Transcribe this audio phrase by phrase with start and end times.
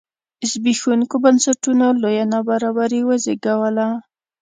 [0.51, 3.87] زبېښوونکو بنسټونو لویه نابرابري وزېږوله.